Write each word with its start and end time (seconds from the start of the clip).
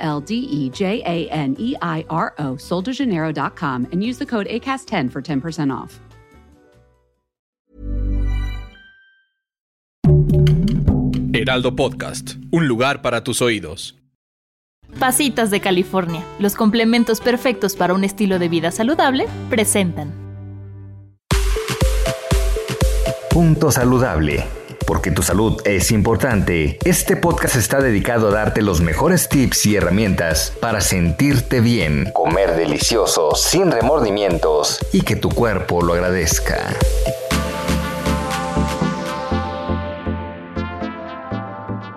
L 0.00 0.20
D 0.20 0.34
E 0.34 0.70
J 0.70 1.02
A 1.04 1.28
N 1.30 1.54
E 1.58 1.76
I 1.80 2.04
R 2.10 2.34
O, 2.38 2.56
soldejaneiro.com, 2.56 3.86
and 3.92 4.02
use 4.02 4.18
the 4.18 4.26
code 4.26 4.48
ACAST10 4.48 5.10
for 5.10 5.22
10% 5.22 5.70
off. 5.72 6.00
Heraldo 11.32 11.74
Podcast, 11.74 12.34
un 12.50 12.68
lugar 12.68 13.00
para 13.00 13.24
tus 13.24 13.40
oídos. 13.40 13.96
Pasitas 14.98 15.50
de 15.50 15.60
California, 15.60 16.22
los 16.38 16.54
complementos 16.54 17.20
perfectos 17.20 17.76
para 17.76 17.94
un 17.94 18.04
estilo 18.04 18.38
de 18.38 18.48
vida 18.48 18.70
saludable, 18.70 19.26
presentan. 19.48 20.12
Punto 23.30 23.70
saludable. 23.70 24.44
Porque 24.90 25.12
tu 25.12 25.22
salud 25.22 25.62
es 25.64 25.92
importante, 25.92 26.76
este 26.84 27.14
podcast 27.14 27.54
está 27.54 27.80
dedicado 27.80 28.26
a 28.26 28.32
darte 28.32 28.60
los 28.60 28.80
mejores 28.80 29.28
tips 29.28 29.66
y 29.66 29.76
herramientas 29.76 30.52
para 30.60 30.80
sentirte 30.80 31.60
bien, 31.60 32.10
comer 32.12 32.56
delicioso, 32.56 33.36
sin 33.36 33.70
remordimientos 33.70 34.84
y 34.92 35.02
que 35.02 35.14
tu 35.14 35.28
cuerpo 35.28 35.80
lo 35.80 35.92
agradezca. 35.92 36.74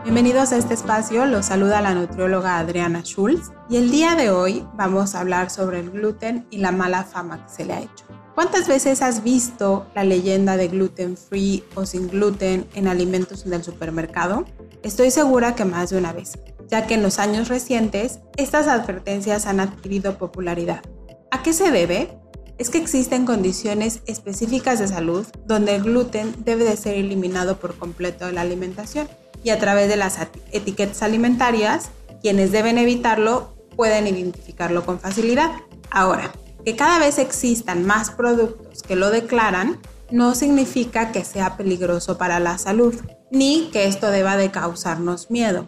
Bienvenidos 0.04 0.52
a 0.52 0.58
este 0.58 0.76
espacio, 0.76 1.26
los 1.26 1.48
saluda 1.48 1.82
la 1.82 1.96
nutrióloga 1.96 2.60
Adriana 2.60 3.02
Schulz 3.02 3.52
y 3.72 3.78
el 3.78 3.90
día 3.90 4.14
de 4.14 4.30
hoy 4.30 4.68
vamos 4.76 5.16
a 5.16 5.22
hablar 5.22 5.50
sobre 5.50 5.80
el 5.80 5.90
gluten 5.90 6.46
y 6.52 6.60
la 6.60 6.72
mala 6.72 7.04
fama 7.04 7.44
que 7.44 7.50
se 7.52 7.66
le 7.66 7.74
ha 7.74 7.80
hecho. 7.80 8.06
¿Cuántas 8.36 8.68
veces 8.68 9.04
has 9.04 9.24
visto 9.24 9.86
la 9.94 10.04
leyenda 10.04 10.58
de 10.58 10.68
gluten 10.68 11.18
free 11.18 11.64
o 11.76 11.86
sin 11.86 12.08
gluten 12.08 12.68
en 12.74 12.88
alimentos 12.88 13.46
del 13.46 13.64
supermercado? 13.64 14.46
Estoy 14.82 15.12
segura 15.12 15.54
que 15.54 15.66
más 15.66 15.92
de 15.92 16.00
una 16.00 16.14
vez, 16.14 16.40
ya 16.68 16.88
que 16.88 16.96
en 16.96 17.04
los 17.04 17.20
años 17.20 17.48
recientes 17.48 18.22
estas 18.36 18.68
advertencias 18.68 19.46
han 19.46 19.60
adquirido 19.60 20.18
popularidad. 20.18 20.82
¿A 21.30 21.44
qué 21.44 21.54
se 21.54 21.70
debe? 21.70 22.18
Es 22.58 22.72
que 22.72 22.80
existen 22.80 23.26
condiciones 23.26 24.02
específicas 24.08 24.80
de 24.80 24.88
salud 24.88 25.28
donde 25.46 25.76
el 25.76 25.84
gluten 25.84 26.34
debe 26.40 26.64
de 26.64 26.76
ser 26.76 26.96
eliminado 26.96 27.60
por 27.60 27.78
completo 27.78 28.26
de 28.26 28.34
la 28.34 28.42
alimentación 28.42 29.08
y 29.44 29.52
a 29.52 29.60
través 29.60 29.90
de 29.90 29.96
las 29.96 30.18
etiquetas 30.52 31.04
alimentarias, 31.04 31.90
quienes 32.20 32.52
deben 32.52 32.80
evitarlo 32.80 33.54
pueden 33.76 34.08
identificarlo 34.08 34.86
con 34.86 35.00
facilidad. 35.00 35.52
Ahora, 35.92 36.32
que 36.66 36.76
cada 36.76 37.00
vez 37.00 37.18
existan 37.18 37.86
más 37.86 38.12
productos 38.12 38.84
que 38.84 38.96
lo 38.96 39.10
declaran 39.10 39.80
no 40.12 40.36
significa 40.36 41.12
que 41.12 41.26
sea 41.26 41.58
peligroso 41.58 42.18
para 42.18 42.40
la 42.40 42.58
salud, 42.58 42.94
ni 43.32 43.70
que 43.72 43.88
esto 43.88 44.12
deba 44.12 44.38
de 44.38 44.52
causarnos 44.52 45.32
miedo. 45.32 45.68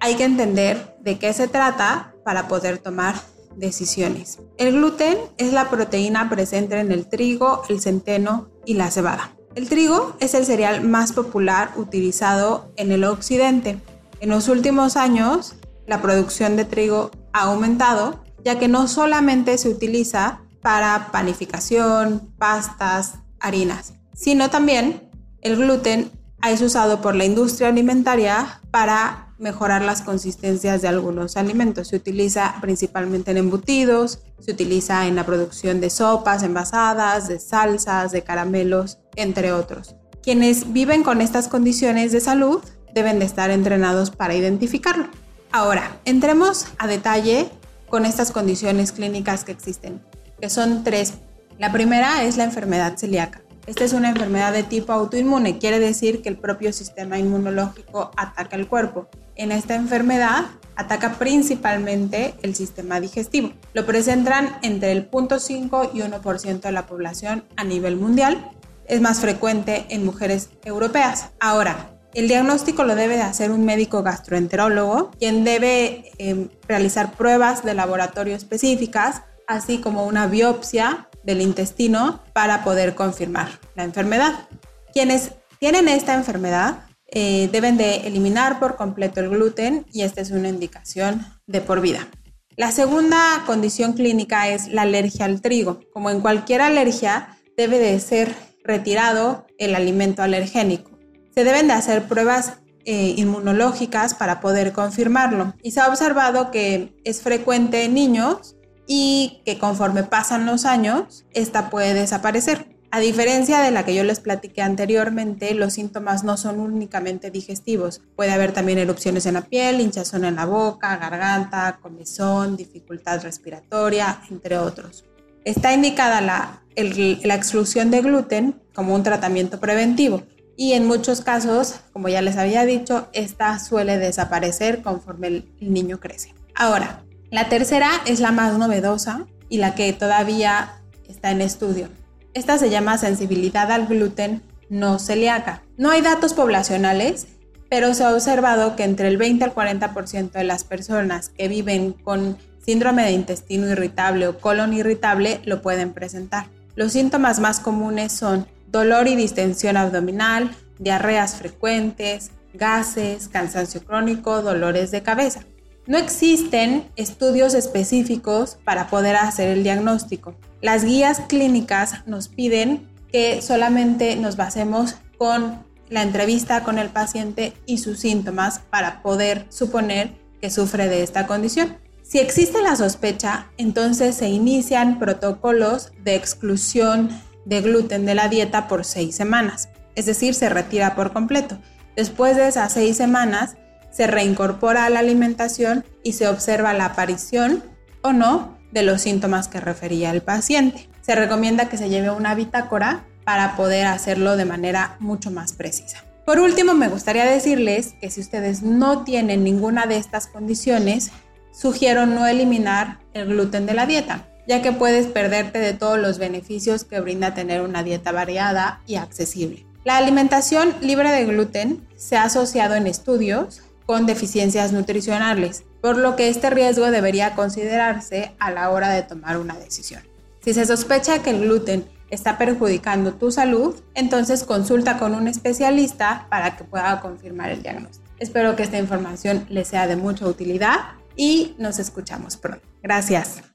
Hay 0.00 0.16
que 0.16 0.24
entender 0.24 0.96
de 1.00 1.18
qué 1.18 1.32
se 1.32 1.46
trata 1.46 2.14
para 2.24 2.48
poder 2.48 2.78
tomar 2.78 3.14
decisiones. 3.56 4.38
El 4.56 4.72
gluten 4.72 5.18
es 5.36 5.52
la 5.52 5.68
proteína 5.68 6.30
presente 6.30 6.78
en 6.78 6.90
el 6.90 7.06
trigo, 7.06 7.62
el 7.68 7.80
centeno 7.80 8.48
y 8.64 8.74
la 8.74 8.90
cebada. 8.90 9.32
El 9.54 9.68
trigo 9.68 10.16
es 10.20 10.32
el 10.34 10.46
cereal 10.46 10.82
más 10.82 11.12
popular 11.12 11.72
utilizado 11.76 12.72
en 12.76 12.90
el 12.90 13.04
occidente. 13.04 13.78
En 14.20 14.30
los 14.30 14.48
últimos 14.48 14.96
años, 14.96 15.56
la 15.86 16.00
producción 16.00 16.56
de 16.56 16.64
trigo 16.64 17.10
ha 17.34 17.42
aumentado, 17.42 18.21
ya 18.44 18.58
que 18.58 18.68
no 18.68 18.88
solamente 18.88 19.56
se 19.58 19.68
utiliza 19.68 20.40
para 20.60 21.08
panificación, 21.12 22.32
pastas, 22.38 23.14
harinas, 23.40 23.94
sino 24.14 24.50
también 24.50 25.10
el 25.40 25.56
gluten 25.56 26.10
es 26.50 26.60
usado 26.60 27.00
por 27.00 27.14
la 27.14 27.24
industria 27.24 27.68
alimentaria 27.68 28.60
para 28.70 29.28
mejorar 29.38 29.82
las 29.82 30.02
consistencias 30.02 30.82
de 30.82 30.88
algunos 30.88 31.36
alimentos. 31.36 31.88
Se 31.88 31.96
utiliza 31.96 32.54
principalmente 32.60 33.32
en 33.32 33.38
embutidos, 33.38 34.20
se 34.38 34.52
utiliza 34.52 35.06
en 35.06 35.16
la 35.16 35.26
producción 35.26 35.80
de 35.80 35.90
sopas 35.90 36.42
envasadas, 36.42 37.28
de 37.28 37.40
salsas, 37.40 38.12
de 38.12 38.22
caramelos, 38.22 38.98
entre 39.16 39.52
otros. 39.52 39.96
Quienes 40.22 40.72
viven 40.72 41.02
con 41.02 41.20
estas 41.20 41.48
condiciones 41.48 42.12
de 42.12 42.20
salud 42.20 42.62
deben 42.94 43.18
de 43.18 43.24
estar 43.24 43.50
entrenados 43.50 44.10
para 44.10 44.34
identificarlo. 44.34 45.08
Ahora, 45.50 45.96
entremos 46.04 46.66
a 46.78 46.86
detalle 46.86 47.50
con 47.92 48.06
estas 48.06 48.32
condiciones 48.32 48.90
clínicas 48.90 49.44
que 49.44 49.52
existen, 49.52 50.00
que 50.40 50.48
son 50.48 50.82
tres. 50.82 51.12
La 51.58 51.72
primera 51.72 52.22
es 52.22 52.38
la 52.38 52.44
enfermedad 52.44 52.96
celíaca. 52.96 53.42
Esta 53.66 53.84
es 53.84 53.92
una 53.92 54.08
enfermedad 54.08 54.54
de 54.54 54.62
tipo 54.62 54.94
autoinmune, 54.94 55.58
quiere 55.58 55.78
decir 55.78 56.22
que 56.22 56.30
el 56.30 56.38
propio 56.38 56.72
sistema 56.72 57.18
inmunológico 57.18 58.10
ataca 58.16 58.56
el 58.56 58.66
cuerpo. 58.66 59.08
En 59.36 59.52
esta 59.52 59.74
enfermedad 59.74 60.46
ataca 60.74 61.18
principalmente 61.18 62.32
el 62.40 62.54
sistema 62.54 62.98
digestivo. 62.98 63.52
Lo 63.74 63.84
presentan 63.84 64.56
entre 64.62 64.92
el 64.92 65.10
0.5 65.10 65.90
y 65.92 66.00
1% 66.00 66.60
de 66.62 66.72
la 66.72 66.86
población 66.86 67.44
a 67.56 67.64
nivel 67.64 67.96
mundial. 67.96 68.52
Es 68.86 69.02
más 69.02 69.20
frecuente 69.20 69.84
en 69.90 70.06
mujeres 70.06 70.48
europeas. 70.64 71.28
Ahora, 71.40 71.91
el 72.14 72.28
diagnóstico 72.28 72.84
lo 72.84 72.94
debe 72.94 73.16
de 73.16 73.22
hacer 73.22 73.50
un 73.50 73.64
médico 73.64 74.02
gastroenterólogo, 74.02 75.10
quien 75.18 75.44
debe 75.44 76.10
em, 76.18 76.48
realizar 76.68 77.12
pruebas 77.12 77.64
de 77.64 77.74
laboratorio 77.74 78.36
específicas, 78.36 79.22
así 79.46 79.78
como 79.78 80.06
una 80.06 80.26
biopsia 80.26 81.08
del 81.24 81.40
intestino 81.40 82.20
para 82.32 82.64
poder 82.64 82.94
confirmar 82.94 83.48
la 83.74 83.84
enfermedad. 83.84 84.48
Quienes 84.92 85.32
tienen 85.58 85.88
esta 85.88 86.14
enfermedad 86.14 86.86
eh, 87.06 87.48
deben 87.52 87.76
de 87.76 88.06
eliminar 88.06 88.58
por 88.58 88.76
completo 88.76 89.20
el 89.20 89.28
gluten 89.28 89.86
y 89.92 90.02
esta 90.02 90.20
es 90.20 90.30
una 90.30 90.48
indicación 90.48 91.26
de 91.46 91.60
por 91.60 91.80
vida. 91.80 92.08
La 92.56 92.70
segunda 92.70 93.42
condición 93.46 93.94
clínica 93.94 94.48
es 94.48 94.68
la 94.68 94.82
alergia 94.82 95.24
al 95.24 95.40
trigo. 95.40 95.80
Como 95.92 96.10
en 96.10 96.20
cualquier 96.20 96.60
alergia, 96.60 97.38
debe 97.56 97.78
de 97.78 97.98
ser 98.00 98.34
retirado 98.64 99.46
el 99.58 99.74
alimento 99.74 100.22
alergénico. 100.22 100.91
Se 101.34 101.44
deben 101.44 101.68
de 101.68 101.74
hacer 101.74 102.04
pruebas 102.04 102.54
eh, 102.84 103.14
inmunológicas 103.16 104.14
para 104.14 104.40
poder 104.40 104.72
confirmarlo. 104.72 105.54
Y 105.62 105.70
se 105.70 105.80
ha 105.80 105.88
observado 105.88 106.50
que 106.50 106.96
es 107.04 107.22
frecuente 107.22 107.84
en 107.84 107.94
niños 107.94 108.56
y 108.88 109.40
que 109.46 109.56
conforme 109.56 110.02
pasan 110.02 110.46
los 110.46 110.64
años, 110.64 111.24
esta 111.32 111.70
puede 111.70 111.94
desaparecer. 111.94 112.66
A 112.90 112.98
diferencia 112.98 113.60
de 113.60 113.70
la 113.70 113.84
que 113.84 113.94
yo 113.94 114.02
les 114.02 114.18
platiqué 114.18 114.62
anteriormente, 114.62 115.54
los 115.54 115.74
síntomas 115.74 116.24
no 116.24 116.36
son 116.36 116.58
únicamente 116.58 117.30
digestivos. 117.30 118.02
Puede 118.16 118.32
haber 118.32 118.52
también 118.52 118.78
erupciones 118.78 119.26
en 119.26 119.34
la 119.34 119.42
piel, 119.42 119.80
hinchazón 119.80 120.24
en 120.24 120.34
la 120.34 120.44
boca, 120.44 120.96
garganta, 120.96 121.78
comezón, 121.80 122.56
dificultad 122.56 123.22
respiratoria, 123.22 124.20
entre 124.28 124.58
otros. 124.58 125.04
Está 125.44 125.72
indicada 125.72 126.20
la, 126.20 126.62
la 126.74 127.34
exclusión 127.34 127.92
de 127.92 128.02
gluten 128.02 128.60
como 128.74 128.94
un 128.94 129.04
tratamiento 129.04 129.60
preventivo 129.60 130.24
y 130.56 130.72
en 130.72 130.86
muchos 130.86 131.20
casos, 131.20 131.76
como 131.92 132.08
ya 132.08 132.22
les 132.22 132.36
había 132.36 132.64
dicho, 132.64 133.08
esta 133.12 133.58
suele 133.58 133.98
desaparecer 133.98 134.82
conforme 134.82 135.28
el 135.28 135.52
niño 135.60 135.98
crece. 136.00 136.34
Ahora, 136.54 137.02
la 137.30 137.48
tercera 137.48 137.90
es 138.06 138.20
la 138.20 138.32
más 138.32 138.58
novedosa 138.58 139.26
y 139.48 139.58
la 139.58 139.74
que 139.74 139.92
todavía 139.92 140.74
está 141.08 141.30
en 141.30 141.40
estudio. 141.40 141.88
Esta 142.34 142.58
se 142.58 142.70
llama 142.70 142.98
sensibilidad 142.98 143.70
al 143.70 143.86
gluten 143.86 144.42
no 144.68 144.98
celíaca. 144.98 145.62
No 145.76 145.90
hay 145.90 146.00
datos 146.00 146.32
poblacionales, 146.32 147.26
pero 147.68 147.94
se 147.94 148.04
ha 148.04 148.14
observado 148.14 148.76
que 148.76 148.84
entre 148.84 149.08
el 149.08 149.18
20 149.18 149.44
al 149.44 149.54
40% 149.54 150.32
de 150.32 150.44
las 150.44 150.64
personas 150.64 151.28
que 151.30 151.48
viven 151.48 151.92
con 151.92 152.38
síndrome 152.64 153.02
de 153.02 153.12
intestino 153.12 153.68
irritable 153.68 154.28
o 154.28 154.38
colon 154.38 154.72
irritable 154.72 155.40
lo 155.44 155.62
pueden 155.62 155.92
presentar. 155.92 156.46
Los 156.74 156.92
síntomas 156.92 157.38
más 157.38 157.60
comunes 157.60 158.12
son 158.12 158.46
dolor 158.72 159.06
y 159.06 159.14
distensión 159.14 159.76
abdominal, 159.76 160.50
diarreas 160.78 161.36
frecuentes, 161.36 162.32
gases, 162.54 163.28
cansancio 163.28 163.84
crónico, 163.84 164.42
dolores 164.42 164.90
de 164.90 165.02
cabeza. 165.02 165.44
No 165.86 165.98
existen 165.98 166.90
estudios 166.96 167.54
específicos 167.54 168.56
para 168.64 168.88
poder 168.88 169.16
hacer 169.16 169.48
el 169.48 169.62
diagnóstico. 169.62 170.34
Las 170.60 170.84
guías 170.84 171.20
clínicas 171.28 172.06
nos 172.06 172.28
piden 172.28 172.88
que 173.10 173.42
solamente 173.42 174.16
nos 174.16 174.36
basemos 174.36 174.96
con 175.18 175.64
la 175.90 176.02
entrevista 176.02 176.62
con 176.62 176.78
el 176.78 176.88
paciente 176.88 177.52
y 177.66 177.78
sus 177.78 177.98
síntomas 177.98 178.60
para 178.70 179.02
poder 179.02 179.46
suponer 179.50 180.14
que 180.40 180.50
sufre 180.50 180.88
de 180.88 181.02
esta 181.02 181.26
condición. 181.26 181.76
Si 182.02 182.18
existe 182.18 182.62
la 182.62 182.76
sospecha, 182.76 183.48
entonces 183.58 184.16
se 184.16 184.28
inician 184.28 184.98
protocolos 184.98 185.92
de 186.02 186.14
exclusión 186.14 187.10
de 187.44 187.60
gluten 187.60 188.06
de 188.06 188.14
la 188.14 188.28
dieta 188.28 188.68
por 188.68 188.84
seis 188.84 189.14
semanas, 189.14 189.68
es 189.94 190.06
decir, 190.06 190.34
se 190.34 190.48
retira 190.48 190.94
por 190.94 191.12
completo. 191.12 191.58
Después 191.96 192.36
de 192.36 192.48
esas 192.48 192.72
seis 192.72 192.96
semanas, 192.96 193.56
se 193.90 194.06
reincorpora 194.06 194.86
a 194.86 194.90
la 194.90 195.00
alimentación 195.00 195.84
y 196.02 196.14
se 196.14 196.28
observa 196.28 196.72
la 196.72 196.86
aparición 196.86 197.62
o 198.02 198.12
no 198.12 198.58
de 198.72 198.82
los 198.82 199.02
síntomas 199.02 199.48
que 199.48 199.60
refería 199.60 200.10
el 200.10 200.22
paciente. 200.22 200.88
Se 201.02 201.14
recomienda 201.14 201.68
que 201.68 201.76
se 201.76 201.90
lleve 201.90 202.10
una 202.10 202.34
bitácora 202.34 203.04
para 203.24 203.54
poder 203.54 203.86
hacerlo 203.86 204.36
de 204.36 204.46
manera 204.46 204.96
mucho 204.98 205.30
más 205.30 205.52
precisa. 205.52 205.98
Por 206.24 206.38
último, 206.38 206.74
me 206.74 206.88
gustaría 206.88 207.24
decirles 207.24 207.94
que 208.00 208.10
si 208.10 208.20
ustedes 208.20 208.62
no 208.62 209.04
tienen 209.04 209.44
ninguna 209.44 209.86
de 209.86 209.96
estas 209.96 210.26
condiciones, 210.26 211.10
sugiero 211.52 212.06
no 212.06 212.26
eliminar 212.26 212.98
el 213.12 213.26
gluten 213.26 213.66
de 213.66 213.74
la 213.74 213.86
dieta, 213.86 214.24
ya 214.46 214.62
que 214.62 214.72
puedes 214.72 215.06
perderte 215.06 215.58
de 215.58 215.74
todos 215.74 215.98
los 215.98 216.18
beneficios 216.18 216.84
que 216.84 217.00
brinda 217.00 217.34
tener 217.34 217.62
una 217.62 217.82
dieta 217.82 218.12
variada 218.12 218.80
y 218.86 218.96
accesible. 218.96 219.64
La 219.84 219.96
alimentación 219.96 220.74
libre 220.80 221.10
de 221.10 221.24
gluten 221.24 221.86
se 221.96 222.16
ha 222.16 222.24
asociado 222.24 222.74
en 222.74 222.86
estudios 222.86 223.62
con 223.86 224.06
deficiencias 224.06 224.72
nutricionales, 224.72 225.64
por 225.80 225.98
lo 225.98 226.14
que 226.14 226.28
este 226.28 226.50
riesgo 226.50 226.90
debería 226.90 227.34
considerarse 227.34 228.32
a 228.38 228.50
la 228.52 228.70
hora 228.70 228.90
de 228.90 229.02
tomar 229.02 229.38
una 229.38 229.54
decisión. 229.54 230.02
Si 230.40 230.54
se 230.54 230.66
sospecha 230.66 231.22
que 231.22 231.30
el 231.30 231.40
gluten 231.40 231.84
está 232.10 232.38
perjudicando 232.38 233.14
tu 233.14 233.32
salud, 233.32 233.74
entonces 233.94 234.44
consulta 234.44 234.98
con 234.98 235.14
un 235.14 235.28
especialista 235.28 236.26
para 236.30 236.56
que 236.56 236.64
pueda 236.64 237.00
confirmar 237.00 237.50
el 237.50 237.62
diagnóstico. 237.62 238.06
Espero 238.18 238.54
que 238.54 238.62
esta 238.62 238.78
información 238.78 239.46
les 239.48 239.68
sea 239.68 239.86
de 239.86 239.96
mucha 239.96 240.26
utilidad 240.26 240.76
y 241.16 241.54
nos 241.58 241.78
escuchamos 241.78 242.36
pronto. 242.36 242.66
Gracias. 242.82 243.51